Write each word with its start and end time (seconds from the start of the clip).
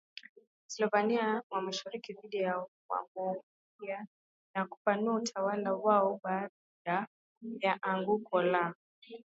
Waslavoni 0.67 1.17
wa 1.51 1.61
Mashariki 1.61 2.13
dhidi 2.13 2.37
ya 2.37 2.65
Wamongolia 2.89 4.07
na 4.55 4.65
kupanua 4.67 5.15
utawala 5.15 5.73
waoBaada 5.73 7.07
ya 7.59 7.81
anguko 7.83 8.41
la 8.41 8.73